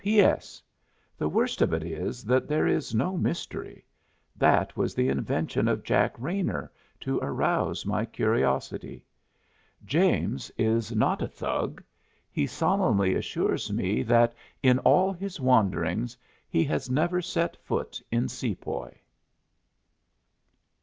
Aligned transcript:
P.S. 0.03 0.63
The 1.15 1.29
worst 1.29 1.61
of 1.61 1.73
it 1.73 1.83
is 1.83 2.23
that 2.23 2.47
there 2.47 2.65
is 2.65 2.95
no 2.95 3.15
mystery; 3.17 3.85
that 4.35 4.75
was 4.75 4.95
the 4.95 5.09
invention 5.09 5.67
of 5.67 5.83
Jack 5.83 6.15
Raynor, 6.17 6.71
to 7.01 7.19
arouse 7.19 7.85
my 7.85 8.05
curiosity. 8.05 9.05
James 9.85 10.51
is 10.57 10.91
not 10.91 11.21
a 11.21 11.27
Thug. 11.27 11.83
He 12.31 12.47
solemnly 12.47 13.13
assures 13.13 13.71
me 13.71 14.01
that 14.01 14.33
in 14.63 14.79
all 14.79 15.13
his 15.13 15.39
wanderings 15.39 16.17
he 16.49 16.63
has 16.63 16.89
never 16.89 17.21
set 17.21 17.55
foot 17.57 18.01
in 18.09 18.27
Sepoy. 18.27 18.93